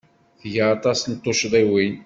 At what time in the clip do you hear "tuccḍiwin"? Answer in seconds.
1.23-1.95